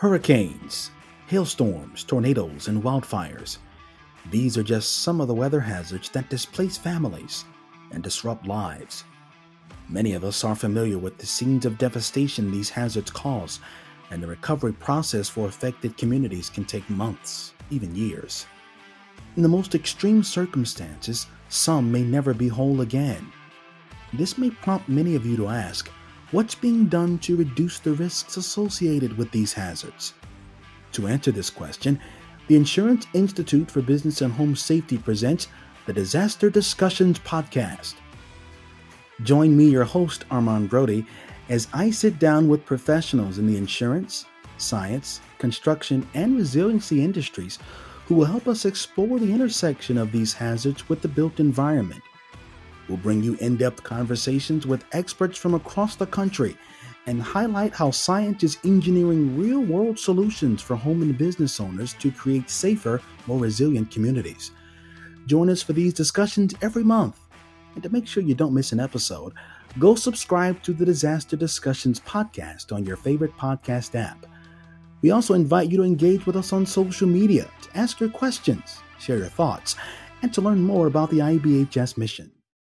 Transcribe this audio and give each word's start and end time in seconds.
Hurricanes, 0.00 0.92
hailstorms, 1.26 2.04
tornadoes, 2.04 2.68
and 2.68 2.82
wildfires. 2.82 3.58
These 4.30 4.56
are 4.56 4.62
just 4.62 5.02
some 5.02 5.20
of 5.20 5.28
the 5.28 5.34
weather 5.34 5.60
hazards 5.60 6.08
that 6.14 6.30
displace 6.30 6.78
families 6.78 7.44
and 7.90 8.02
disrupt 8.02 8.46
lives. 8.46 9.04
Many 9.90 10.14
of 10.14 10.24
us 10.24 10.42
are 10.42 10.54
familiar 10.54 10.96
with 10.96 11.18
the 11.18 11.26
scenes 11.26 11.66
of 11.66 11.76
devastation 11.76 12.50
these 12.50 12.70
hazards 12.70 13.10
cause, 13.10 13.60
and 14.10 14.22
the 14.22 14.26
recovery 14.26 14.72
process 14.72 15.28
for 15.28 15.46
affected 15.46 15.98
communities 15.98 16.48
can 16.48 16.64
take 16.64 16.88
months, 16.88 17.52
even 17.68 17.94
years. 17.94 18.46
In 19.36 19.42
the 19.42 19.50
most 19.50 19.74
extreme 19.74 20.22
circumstances, 20.22 21.26
some 21.50 21.92
may 21.92 22.04
never 22.04 22.32
be 22.32 22.48
whole 22.48 22.80
again. 22.80 23.30
This 24.14 24.38
may 24.38 24.48
prompt 24.48 24.88
many 24.88 25.14
of 25.14 25.26
you 25.26 25.36
to 25.36 25.48
ask 25.48 25.90
what's 26.32 26.54
being 26.54 26.86
done 26.86 27.18
to 27.18 27.36
reduce 27.36 27.78
the 27.78 27.92
risks 27.92 28.36
associated 28.36 29.16
with 29.16 29.30
these 29.30 29.52
hazards? 29.52 30.14
To 30.92 31.06
answer 31.06 31.32
this 31.32 31.50
question, 31.50 32.00
the 32.48 32.56
Insurance 32.56 33.06
Institute 33.14 33.70
for 33.70 33.82
Business 33.82 34.22
and 34.22 34.32
Home 34.32 34.56
Safety 34.56 34.98
presents 34.98 35.48
the 35.86 35.92
Disaster 35.92 36.50
Discussions 36.50 37.18
Podcast. 37.20 37.94
Join 39.22 39.56
me, 39.56 39.68
your 39.68 39.84
host, 39.84 40.24
Armand 40.30 40.70
Brody, 40.70 41.06
as 41.48 41.68
I 41.72 41.90
sit 41.90 42.18
down 42.18 42.48
with 42.48 42.64
professionals 42.64 43.38
in 43.38 43.46
the 43.46 43.56
insurance, 43.56 44.26
science, 44.56 45.20
construction, 45.38 46.08
and 46.14 46.36
resiliency 46.36 47.02
industries 47.04 47.58
who 48.06 48.14
will 48.14 48.24
help 48.24 48.48
us 48.48 48.64
explore 48.64 49.18
the 49.18 49.32
intersection 49.32 49.98
of 49.98 50.12
these 50.12 50.32
hazards 50.32 50.88
with 50.88 51.02
the 51.02 51.08
built 51.08 51.40
environment. 51.40 52.02
We'll 52.90 52.98
bring 52.98 53.22
you 53.22 53.36
in 53.36 53.56
depth 53.56 53.84
conversations 53.84 54.66
with 54.66 54.84
experts 54.90 55.38
from 55.38 55.54
across 55.54 55.94
the 55.94 56.08
country 56.08 56.56
and 57.06 57.22
highlight 57.22 57.72
how 57.72 57.92
science 57.92 58.42
is 58.42 58.58
engineering 58.64 59.38
real 59.38 59.60
world 59.60 59.96
solutions 59.96 60.60
for 60.60 60.74
home 60.74 61.00
and 61.02 61.16
business 61.16 61.60
owners 61.60 61.94
to 62.00 62.10
create 62.10 62.50
safer, 62.50 63.00
more 63.28 63.38
resilient 63.38 63.92
communities. 63.92 64.50
Join 65.26 65.48
us 65.50 65.62
for 65.62 65.72
these 65.72 65.94
discussions 65.94 66.52
every 66.62 66.82
month. 66.82 67.20
And 67.74 67.82
to 67.84 67.90
make 67.90 68.08
sure 68.08 68.24
you 68.24 68.34
don't 68.34 68.52
miss 68.52 68.72
an 68.72 68.80
episode, 68.80 69.34
go 69.78 69.94
subscribe 69.94 70.60
to 70.64 70.72
the 70.72 70.84
Disaster 70.84 71.36
Discussions 71.36 72.00
podcast 72.00 72.72
on 72.72 72.84
your 72.84 72.96
favorite 72.96 73.36
podcast 73.36 73.94
app. 73.94 74.26
We 75.00 75.12
also 75.12 75.34
invite 75.34 75.70
you 75.70 75.76
to 75.76 75.84
engage 75.84 76.26
with 76.26 76.34
us 76.34 76.52
on 76.52 76.66
social 76.66 77.06
media 77.06 77.48
to 77.62 77.76
ask 77.78 78.00
your 78.00 78.10
questions, 78.10 78.80
share 78.98 79.18
your 79.18 79.28
thoughts, 79.28 79.76
and 80.22 80.34
to 80.34 80.40
learn 80.40 80.60
more 80.60 80.88
about 80.88 81.10
the 81.10 81.20
IBHS 81.20 81.96
mission. 81.96 82.32